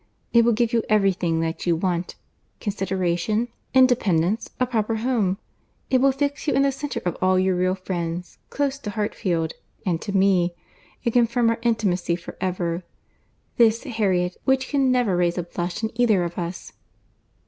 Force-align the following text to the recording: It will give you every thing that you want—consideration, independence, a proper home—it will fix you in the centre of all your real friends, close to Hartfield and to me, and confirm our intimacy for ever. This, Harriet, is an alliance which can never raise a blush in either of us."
It 0.33 0.43
will 0.43 0.53
give 0.53 0.73
you 0.73 0.81
every 0.89 1.11
thing 1.13 1.41
that 1.41 1.67
you 1.67 1.75
want—consideration, 1.75 3.49
independence, 3.75 4.49
a 4.59 4.65
proper 4.65 4.95
home—it 4.95 6.01
will 6.01 6.11
fix 6.11 6.47
you 6.47 6.55
in 6.55 6.63
the 6.63 6.71
centre 6.71 7.03
of 7.05 7.15
all 7.21 7.37
your 7.37 7.55
real 7.55 7.75
friends, 7.75 8.39
close 8.49 8.79
to 8.79 8.89
Hartfield 8.89 9.53
and 9.85 10.01
to 10.01 10.11
me, 10.17 10.55
and 11.05 11.13
confirm 11.13 11.51
our 11.51 11.59
intimacy 11.61 12.15
for 12.15 12.35
ever. 12.41 12.83
This, 13.57 13.83
Harriet, 13.83 14.31
is 14.37 14.37
an 14.37 14.41
alliance 14.41 14.45
which 14.45 14.69
can 14.69 14.91
never 14.91 15.15
raise 15.15 15.37
a 15.37 15.43
blush 15.43 15.83
in 15.83 15.91
either 16.01 16.23
of 16.23 16.39
us." 16.39 16.73